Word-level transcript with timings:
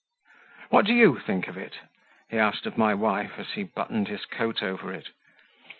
"What 0.71 0.85
do 0.87 0.95
YOU 0.95 1.19
think 1.19 1.47
of 1.47 1.57
it?" 1.57 1.73
he 2.31 2.39
asked 2.39 2.65
of 2.65 2.75
my 2.75 2.95
wife, 2.95 3.33
as 3.37 3.51
he 3.53 3.61
buttoned 3.61 4.07
his 4.07 4.25
coat 4.25 4.63
over 4.63 4.91
it. 4.91 5.09